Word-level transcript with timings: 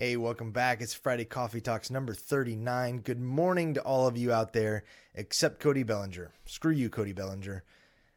Hey, 0.00 0.16
welcome 0.16 0.52
back. 0.52 0.80
It's 0.80 0.94
Friday 0.94 1.24
Coffee 1.24 1.60
Talks 1.60 1.90
number 1.90 2.14
39. 2.14 2.98
Good 2.98 3.20
morning 3.20 3.74
to 3.74 3.82
all 3.82 4.06
of 4.06 4.16
you 4.16 4.32
out 4.32 4.52
there, 4.52 4.84
except 5.16 5.58
Cody 5.58 5.82
Bellinger. 5.82 6.30
Screw 6.46 6.70
you, 6.70 6.88
Cody 6.88 7.12
Bellinger. 7.12 7.64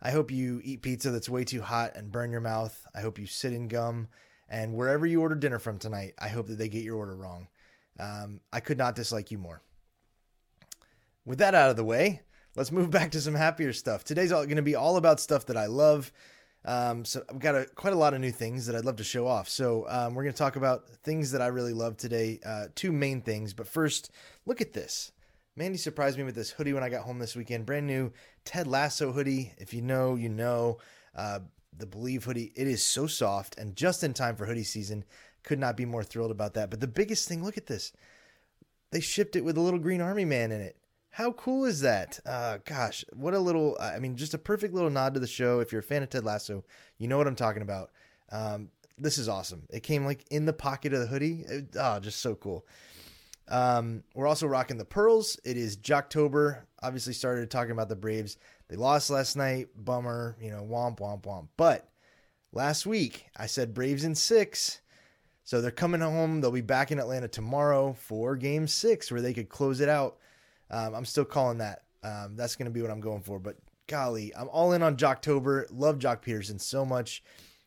I 0.00 0.10
hope 0.10 0.30
you 0.30 0.62
eat 0.64 0.80
pizza 0.80 1.10
that's 1.10 1.28
way 1.28 1.44
too 1.44 1.60
hot 1.60 1.94
and 1.94 2.10
burn 2.10 2.30
your 2.30 2.40
mouth. 2.40 2.86
I 2.94 3.02
hope 3.02 3.18
you 3.18 3.26
sit 3.26 3.52
in 3.52 3.68
gum. 3.68 4.08
And 4.48 4.72
wherever 4.72 5.04
you 5.04 5.20
order 5.20 5.34
dinner 5.34 5.58
from 5.58 5.78
tonight, 5.78 6.14
I 6.18 6.28
hope 6.28 6.46
that 6.46 6.56
they 6.56 6.70
get 6.70 6.82
your 6.82 6.96
order 6.96 7.14
wrong. 7.14 7.48
Um, 8.00 8.40
I 8.54 8.60
could 8.60 8.78
not 8.78 8.94
dislike 8.94 9.30
you 9.30 9.36
more. 9.36 9.60
With 11.26 11.40
that 11.40 11.54
out 11.54 11.68
of 11.68 11.76
the 11.76 11.84
way, 11.84 12.22
let's 12.54 12.72
move 12.72 12.90
back 12.90 13.10
to 13.10 13.20
some 13.20 13.34
happier 13.34 13.74
stuff. 13.74 14.02
Today's 14.02 14.30
going 14.30 14.56
to 14.56 14.62
be 14.62 14.76
all 14.76 14.96
about 14.96 15.20
stuff 15.20 15.44
that 15.44 15.58
I 15.58 15.66
love 15.66 16.10
um, 16.66 17.04
so 17.04 17.22
I've 17.30 17.38
got 17.38 17.54
a, 17.54 17.66
quite 17.74 17.92
a 17.92 17.96
lot 17.96 18.12
of 18.12 18.20
new 18.20 18.32
things 18.32 18.66
that 18.66 18.76
I'd 18.76 18.84
love 18.84 18.96
to 18.96 19.04
show 19.04 19.26
off. 19.26 19.48
So 19.48 19.86
um, 19.88 20.14
we're 20.14 20.24
going 20.24 20.34
to 20.34 20.38
talk 20.38 20.56
about 20.56 20.88
things 21.04 21.30
that 21.32 21.40
I 21.40 21.46
really 21.46 21.72
love 21.72 21.96
today. 21.96 22.40
Uh, 22.44 22.66
two 22.74 22.92
main 22.92 23.22
things, 23.22 23.54
but 23.54 23.66
first, 23.66 24.10
look 24.44 24.60
at 24.60 24.72
this. 24.72 25.12
Mandy 25.56 25.78
surprised 25.78 26.18
me 26.18 26.24
with 26.24 26.34
this 26.34 26.50
hoodie 26.50 26.74
when 26.74 26.82
I 26.82 26.90
got 26.90 27.04
home 27.04 27.18
this 27.18 27.34
weekend. 27.34 27.64
Brand 27.64 27.86
new 27.86 28.12
Ted 28.44 28.66
Lasso 28.66 29.12
hoodie. 29.12 29.54
If 29.56 29.72
you 29.72 29.80
know, 29.80 30.16
you 30.16 30.28
know. 30.28 30.78
Uh, 31.14 31.38
the 31.78 31.86
Believe 31.86 32.24
hoodie. 32.24 32.52
It 32.54 32.66
is 32.66 32.82
so 32.82 33.06
soft 33.06 33.56
and 33.58 33.76
just 33.76 34.02
in 34.02 34.14
time 34.14 34.36
for 34.36 34.46
hoodie 34.46 34.64
season. 34.64 35.04
Could 35.42 35.58
not 35.58 35.76
be 35.76 35.84
more 35.84 36.02
thrilled 36.02 36.30
about 36.30 36.54
that. 36.54 36.70
But 36.70 36.80
the 36.80 36.86
biggest 36.86 37.28
thing, 37.28 37.44
look 37.44 37.56
at 37.56 37.66
this. 37.66 37.92
They 38.90 39.00
shipped 39.00 39.36
it 39.36 39.44
with 39.44 39.56
a 39.56 39.60
little 39.60 39.78
green 39.78 40.00
army 40.00 40.24
man 40.24 40.52
in 40.52 40.60
it. 40.60 40.76
How 41.16 41.32
cool 41.32 41.64
is 41.64 41.80
that? 41.80 42.20
Uh, 42.26 42.58
gosh, 42.66 43.02
what 43.14 43.32
a 43.32 43.38
little, 43.38 43.74
I 43.80 43.98
mean, 44.00 44.16
just 44.16 44.34
a 44.34 44.38
perfect 44.38 44.74
little 44.74 44.90
nod 44.90 45.14
to 45.14 45.20
the 45.20 45.26
show. 45.26 45.60
If 45.60 45.72
you're 45.72 45.80
a 45.80 45.82
fan 45.82 46.02
of 46.02 46.10
Ted 46.10 46.26
Lasso, 46.26 46.62
you 46.98 47.08
know 47.08 47.16
what 47.16 47.26
I'm 47.26 47.34
talking 47.34 47.62
about. 47.62 47.90
Um, 48.30 48.68
this 48.98 49.16
is 49.16 49.26
awesome. 49.26 49.62
It 49.70 49.82
came 49.82 50.04
like 50.04 50.26
in 50.30 50.44
the 50.44 50.52
pocket 50.52 50.92
of 50.92 51.00
the 51.00 51.06
hoodie. 51.06 51.42
It, 51.48 51.68
oh, 51.80 52.00
just 52.00 52.20
so 52.20 52.34
cool. 52.34 52.66
Um, 53.48 54.04
we're 54.14 54.26
also 54.26 54.46
rocking 54.46 54.76
the 54.76 54.84
pearls. 54.84 55.40
It 55.42 55.56
is 55.56 55.78
Joctober. 55.78 56.64
Obviously, 56.82 57.14
started 57.14 57.50
talking 57.50 57.72
about 57.72 57.88
the 57.88 57.96
Braves. 57.96 58.36
They 58.68 58.76
lost 58.76 59.08
last 59.08 59.36
night. 59.36 59.68
Bummer. 59.74 60.36
You 60.38 60.50
know, 60.50 60.68
womp 60.70 60.98
womp 60.98 61.22
womp. 61.22 61.48
But 61.56 61.88
last 62.52 62.84
week 62.84 63.24
I 63.34 63.46
said 63.46 63.72
Braves 63.72 64.04
in 64.04 64.14
six. 64.14 64.82
So 65.44 65.62
they're 65.62 65.70
coming 65.70 66.02
home. 66.02 66.42
They'll 66.42 66.50
be 66.50 66.60
back 66.60 66.92
in 66.92 66.98
Atlanta 66.98 67.28
tomorrow 67.28 67.94
for 67.94 68.36
Game 68.36 68.66
Six, 68.66 69.10
where 69.10 69.22
they 69.22 69.32
could 69.32 69.48
close 69.48 69.80
it 69.80 69.88
out. 69.88 70.18
Um, 70.70 70.94
I'm 70.94 71.04
still 71.04 71.24
calling 71.24 71.58
that. 71.58 71.82
Um, 72.02 72.36
that's 72.36 72.56
going 72.56 72.66
to 72.66 72.72
be 72.72 72.82
what 72.82 72.90
I'm 72.90 73.00
going 73.00 73.22
for. 73.22 73.38
But 73.38 73.56
golly, 73.86 74.34
I'm 74.36 74.48
all 74.48 74.72
in 74.72 74.82
on 74.82 74.96
Joctober. 74.96 75.66
Love 75.70 75.98
Joc 75.98 76.22
Pederson 76.22 76.60
so 76.60 76.84
much. 76.84 77.22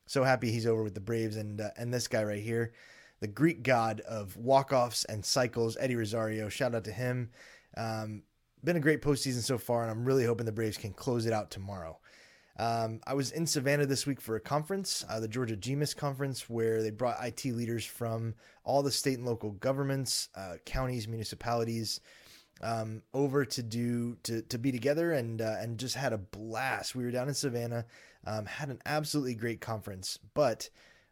So 0.05 0.23
happy 0.23 0.51
he's 0.51 0.65
over 0.65 0.83
with 0.83 0.95
the 0.95 0.99
Braves 0.99 1.35
and 1.35 1.61
uh, 1.61 1.69
and 1.77 1.93
this 1.93 2.07
guy 2.07 2.23
right 2.23 2.41
here, 2.41 2.73
the 3.19 3.27
Greek 3.27 3.61
god 3.61 4.01
of 4.01 4.35
walk-offs 4.37 5.05
and 5.05 5.23
cycles, 5.23 5.77
Eddie 5.79 5.95
Rosario. 5.95 6.49
Shout 6.49 6.73
out 6.73 6.85
to 6.85 6.91
him. 6.91 7.29
Um, 7.77 8.23
been 8.63 8.75
a 8.75 8.81
great 8.81 9.01
postseason 9.01 9.41
so 9.41 9.57
far, 9.57 9.83
and 9.83 9.91
I'm 9.91 10.05
really 10.05 10.25
hoping 10.25 10.45
the 10.45 10.51
Braves 10.51 10.77
can 10.77 10.93
close 10.93 11.25
it 11.25 11.33
out 11.33 11.51
tomorrow. 11.51 11.99
Um, 12.57 12.99
I 13.07 13.13
was 13.13 13.31
in 13.31 13.45
Savannah 13.45 13.85
this 13.85 14.05
week 14.05 14.19
for 14.19 14.35
a 14.35 14.41
conference, 14.41 15.05
uh, 15.07 15.21
the 15.21 15.29
Georgia 15.29 15.55
GMIS 15.55 15.95
conference, 15.95 16.49
where 16.49 16.81
they 16.83 16.89
brought 16.89 17.23
IT 17.25 17.45
leaders 17.45 17.85
from 17.85 18.33
all 18.65 18.83
the 18.83 18.91
state 18.91 19.17
and 19.17 19.25
local 19.25 19.51
governments, 19.51 20.27
uh, 20.35 20.55
counties, 20.65 21.07
municipalities, 21.07 22.01
um, 22.61 23.03
over 23.13 23.45
to 23.45 23.63
do 23.63 24.17
to 24.23 24.41
to 24.43 24.57
be 24.57 24.71
together 24.71 25.11
and 25.11 25.41
uh, 25.41 25.55
and 25.59 25.77
just 25.77 25.95
had 25.95 26.13
a 26.13 26.17
blast. 26.17 26.95
We 26.95 27.03
were 27.03 27.11
down 27.11 27.27
in 27.27 27.33
Savannah, 27.33 27.85
um, 28.25 28.45
had 28.45 28.69
an 28.69 28.81
absolutely 28.85 29.35
great 29.35 29.61
conference. 29.61 30.19
But 30.33 30.69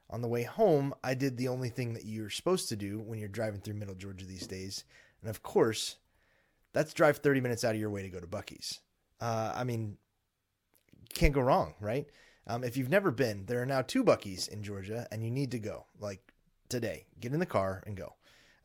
on 0.09 0.21
the 0.21 0.27
way 0.27 0.43
home, 0.43 0.93
I 1.03 1.13
did 1.13 1.37
the 1.37 1.47
only 1.47 1.69
thing 1.69 1.93
that 1.93 2.05
you're 2.05 2.29
supposed 2.29 2.69
to 2.69 2.75
do 2.75 2.99
when 2.99 3.19
you're 3.19 3.27
driving 3.27 3.61
through 3.61 3.75
Middle 3.75 3.95
Georgia 3.95 4.25
these 4.25 4.47
days, 4.47 4.83
and 5.21 5.29
of 5.29 5.43
course, 5.43 5.97
that's 6.73 6.93
drive 6.93 7.17
30 7.17 7.41
minutes 7.41 7.63
out 7.63 7.75
of 7.75 7.81
your 7.81 7.89
way 7.89 8.03
to 8.03 8.09
go 8.09 8.19
to 8.19 8.27
Buc-ee's. 8.27 8.79
Uh, 9.19 9.53
I 9.55 9.63
mean, 9.63 9.97
can't 11.13 11.33
go 11.33 11.41
wrong, 11.41 11.73
right? 11.79 12.07
Um, 12.45 12.63
if 12.63 12.77
you've 12.77 12.89
never 12.89 13.11
been, 13.11 13.45
there 13.45 13.61
are 13.61 13.65
now 13.65 13.81
two 13.81 14.03
Buc-ee's 14.03 14.47
in 14.47 14.63
Georgia, 14.63 15.07
and 15.11 15.23
you 15.23 15.31
need 15.31 15.51
to 15.51 15.59
go 15.59 15.85
like 15.99 16.21
today. 16.69 17.05
Get 17.19 17.33
in 17.33 17.39
the 17.39 17.45
car 17.45 17.83
and 17.85 17.95
go. 17.97 18.15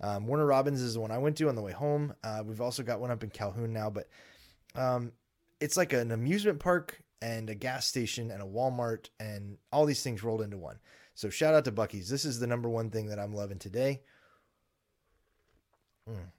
Um, 0.02 0.26
Warner 0.26 0.46
Robins 0.46 0.82
is 0.82 0.94
the 0.94 1.00
one 1.00 1.12
I 1.12 1.18
went 1.18 1.36
to 1.36 1.48
on 1.48 1.54
the 1.54 1.62
way 1.62 1.72
home. 1.72 2.14
Uh, 2.24 2.42
we've 2.44 2.60
also 2.60 2.82
got 2.82 3.00
one 3.00 3.10
up 3.10 3.22
in 3.22 3.30
Calhoun 3.30 3.72
now, 3.72 3.88
but 3.88 4.08
um, 4.74 5.12
it's 5.60 5.76
like 5.76 5.92
an 5.92 6.10
amusement 6.10 6.58
park 6.58 7.00
and 7.20 7.48
a 7.48 7.54
gas 7.54 7.86
station 7.86 8.30
and 8.30 8.42
a 8.42 8.46
Walmart 8.46 9.08
and 9.20 9.58
all 9.72 9.86
these 9.86 10.02
things 10.02 10.24
rolled 10.24 10.42
into 10.42 10.58
one. 10.58 10.80
So 11.14 11.30
shout 11.30 11.54
out 11.54 11.64
to 11.66 11.72
Buc-ee's. 11.72 12.08
This 12.08 12.24
is 12.24 12.40
the 12.40 12.46
number 12.46 12.68
one 12.68 12.90
thing 12.90 13.06
that 13.06 13.18
I'm 13.18 13.34
loving 13.34 13.58
today. 13.58 14.00
Mm. 16.10 16.32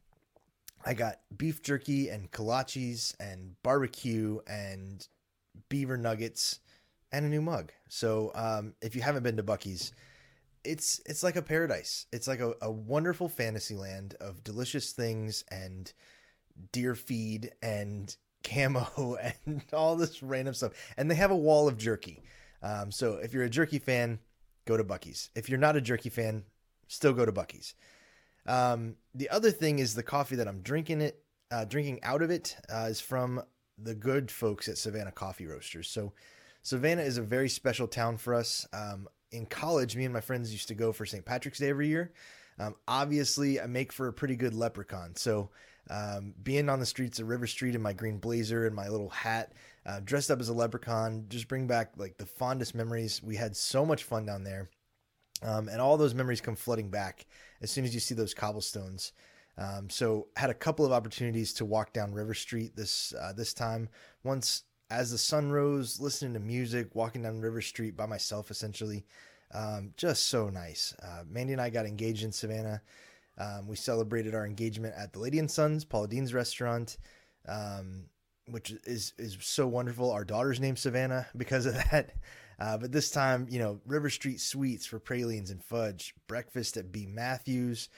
I 0.85 0.93
got 0.93 1.21
beef 1.37 1.63
jerky 1.63 2.09
and 2.09 2.29
kolaches 2.31 3.15
and 3.19 3.55
barbecue 3.63 4.39
and 4.45 5.07
beaver 5.69 5.95
nuggets 5.95 6.59
and 7.13 7.25
a 7.25 7.29
new 7.29 7.41
mug. 7.41 7.71
So 7.87 8.31
um, 8.35 8.73
if 8.81 8.95
you 8.95 9.01
haven't 9.01 9.23
been 9.23 9.37
to 9.37 9.43
Buc-ee's, 9.43 9.93
it's 10.63 11.01
it's 11.05 11.23
like 11.23 11.35
a 11.35 11.41
paradise. 11.41 12.05
It's 12.11 12.27
like 12.27 12.39
a, 12.39 12.53
a 12.61 12.71
wonderful 12.71 13.29
fantasy 13.29 13.75
land 13.75 14.15
of 14.19 14.43
delicious 14.43 14.91
things 14.91 15.43
and 15.51 15.91
deer 16.71 16.95
feed 16.95 17.51
and 17.61 18.15
camo 18.43 19.17
and 19.45 19.63
all 19.73 19.95
this 19.95 20.21
random 20.21 20.53
stuff. 20.53 20.73
And 20.97 21.09
they 21.09 21.15
have 21.15 21.31
a 21.31 21.35
wall 21.35 21.67
of 21.67 21.77
jerky. 21.77 22.21
Um, 22.61 22.91
so 22.91 23.15
if 23.15 23.33
you're 23.33 23.43
a 23.43 23.49
jerky 23.49 23.79
fan, 23.79 24.19
go 24.65 24.77
to 24.77 24.83
Buc-ee's. 24.83 25.29
If 25.35 25.49
you're 25.49 25.59
not 25.59 25.75
a 25.75 25.81
jerky 25.81 26.09
fan, 26.09 26.43
still 26.87 27.13
go 27.13 27.25
to 27.25 27.31
Buc-ee's. 27.31 27.75
Um, 28.45 28.95
the 29.13 29.29
other 29.29 29.51
thing 29.51 29.79
is 29.79 29.95
the 29.95 30.03
coffee 30.03 30.35
that 30.37 30.47
I'm 30.47 30.61
drinking 30.61 31.01
it, 31.01 31.23
uh, 31.51 31.65
drinking 31.65 31.99
out 32.03 32.21
of 32.21 32.31
it, 32.31 32.55
uh, 32.73 32.87
is 32.89 33.01
from 33.01 33.41
the 33.77 33.95
good 33.95 34.29
folks 34.31 34.67
at 34.67 34.77
Savannah 34.77 35.11
Coffee 35.11 35.47
Roasters. 35.47 35.89
So 35.89 36.13
Savannah 36.61 37.01
is 37.01 37.17
a 37.17 37.21
very 37.21 37.49
special 37.49 37.87
town 37.87 38.17
for 38.17 38.33
us. 38.33 38.65
Um, 38.73 39.07
in 39.33 39.45
college, 39.45 39.95
me 39.95 40.05
and 40.05 40.13
my 40.13 40.21
friends 40.21 40.51
used 40.51 40.67
to 40.69 40.75
go 40.75 40.91
for 40.91 41.05
St. 41.05 41.25
Patrick's 41.25 41.59
Day 41.59 41.69
every 41.69 41.87
year. 41.87 42.11
Um, 42.59 42.75
obviously, 42.87 43.59
I 43.59 43.65
make 43.65 43.91
for 43.91 44.07
a 44.07 44.13
pretty 44.13 44.35
good 44.35 44.53
leprechaun. 44.53 45.15
So, 45.15 45.49
um, 45.89 46.33
being 46.43 46.69
on 46.69 46.79
the 46.79 46.85
streets 46.85 47.19
of 47.19 47.27
River 47.27 47.47
Street 47.47 47.75
in 47.75 47.81
my 47.81 47.93
green 47.93 48.19
blazer 48.19 48.65
and 48.65 48.75
my 48.75 48.87
little 48.87 49.09
hat, 49.09 49.53
uh, 49.85 49.99
dressed 49.99 50.31
up 50.31 50.39
as 50.39 50.49
a 50.49 50.53
leprechaun, 50.53 51.25
just 51.29 51.47
bring 51.47 51.67
back 51.67 51.91
like 51.97 52.17
the 52.17 52.25
fondest 52.25 52.73
memories. 52.73 53.21
We 53.21 53.35
had 53.35 53.55
so 53.55 53.85
much 53.85 54.03
fun 54.03 54.25
down 54.25 54.43
there. 54.43 54.69
Um, 55.41 55.67
and 55.67 55.81
all 55.81 55.97
those 55.97 56.13
memories 56.13 56.39
come 56.39 56.55
flooding 56.55 56.89
back 56.89 57.25
as 57.61 57.69
soon 57.69 57.83
as 57.83 57.93
you 57.93 57.99
see 57.99 58.15
those 58.15 58.33
cobblestones. 58.33 59.11
Um, 59.57 59.89
so 59.89 60.27
had 60.37 60.49
a 60.49 60.55
couple 60.55 60.85
of 60.85 60.91
opportunities 60.91 61.53
to 61.55 61.65
walk 61.65 61.93
down 61.93 62.13
River 62.13 62.33
Street 62.33 62.75
this 62.75 63.13
uh, 63.19 63.33
this 63.33 63.53
time. 63.53 63.89
Once 64.23 64.63
as 64.93 65.11
the 65.11 65.17
sun 65.17 65.51
rose, 65.51 65.99
listening 65.99 66.33
to 66.33 66.39
music, 66.39 66.93
walking 66.93 67.23
down 67.23 67.41
River 67.41 67.61
Street 67.61 67.97
by 67.97 68.05
myself, 68.05 68.51
essentially. 68.51 69.05
Um, 69.51 69.93
just 69.97 70.27
so 70.27 70.49
nice. 70.49 70.95
Uh, 71.01 71.23
Mandy 71.27 71.53
and 71.53 71.61
I 71.61 71.69
got 71.69 71.85
engaged 71.85 72.23
in 72.23 72.31
Savannah. 72.31 72.81
Um, 73.37 73.67
we 73.67 73.75
celebrated 73.75 74.35
our 74.35 74.45
engagement 74.45 74.93
at 74.97 75.13
the 75.13 75.19
Lady 75.19 75.39
and 75.39 75.49
Sons, 75.49 75.83
Paula 75.83 76.07
Deen's 76.07 76.33
restaurant, 76.33 76.97
um, 77.47 78.05
which 78.47 78.71
is 78.85 79.13
is 79.17 79.37
so 79.41 79.67
wonderful. 79.67 80.11
Our 80.11 80.25
daughter's 80.25 80.59
named 80.59 80.79
Savannah 80.79 81.27
because 81.35 81.65
of 81.65 81.73
that. 81.91 82.11
Uh, 82.59 82.77
but 82.77 82.91
this 82.91 83.09
time, 83.09 83.47
you 83.49 83.59
know, 83.59 83.79
River 83.85 84.09
Street 84.09 84.39
Sweets 84.39 84.85
for 84.85 84.99
pralines 84.99 85.49
and 85.49 85.63
fudge, 85.63 86.13
breakfast 86.27 86.77
at 86.77 86.91
B. 86.91 87.07
Matthews. 87.07 87.89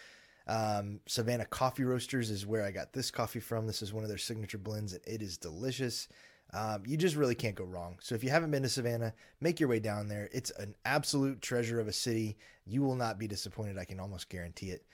Um, 0.48 1.02
Savannah 1.08 1.46
Coffee 1.46 1.84
Roasters 1.84 2.30
is 2.30 2.46
where 2.46 2.64
I 2.64 2.72
got 2.72 2.94
this 2.94 3.12
coffee 3.12 3.40
from. 3.40 3.68
This 3.68 3.82
is 3.82 3.92
one 3.92 4.04
of 4.04 4.10
their 4.10 4.18
signature 4.18 4.58
blends, 4.58 4.94
and 4.94 5.02
it 5.06 5.22
is 5.22 5.38
delicious. 5.38 6.08
Um, 6.55 6.84
you 6.85 6.96
just 6.96 7.17
really 7.17 7.35
can't 7.35 7.53
go 7.53 7.66
wrong. 7.66 7.97
So 8.02 8.16
if 8.16 8.23
you 8.23 8.29
haven't 8.29 8.52
been 8.52 8.63
to 8.63 8.69
Savannah, 8.69 9.13
make 9.41 9.59
your 9.59 9.67
way 9.67 9.81
down 9.81 10.07
there. 10.07 10.29
It's 10.31 10.52
an 10.52 10.73
absolute 10.85 11.41
treasure 11.41 11.81
of 11.81 11.90
a 11.90 11.93
city. 11.93 12.37
You 12.66 12.81
will 12.81 12.96
not 12.96 13.19
be 13.19 13.28
disappointed. 13.28 13.78
I 13.78 13.84
can 13.84 13.99
almost 13.99 14.29
guarantee 14.29 14.69
it. 14.69 14.85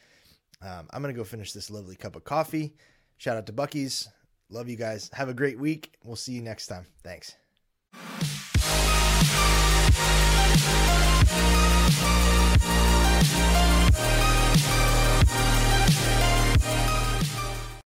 Um, 0.64 0.90
I'm 0.92 1.04
going 1.04 1.14
to 1.14 1.18
go 1.18 1.24
finish 1.24 1.54
this 1.54 1.70
lovely 1.70 1.96
cup 1.96 2.16
of 2.16 2.24
coffee. 2.24 2.74
Shout 3.18 3.38
out 3.38 3.46
to 3.46 3.54
Buc-ee's. 3.54 4.10
Love 4.50 4.70
you 4.70 4.76
guys. 4.76 5.12
Have 5.14 5.30
a 5.30 5.36
great 5.36 5.60
week. 5.60 5.94
We'll 6.04 6.16
see 6.16 6.34
you 6.34 6.42
next 6.42 6.66
time. 6.66 6.88
Thanks. 7.04 7.36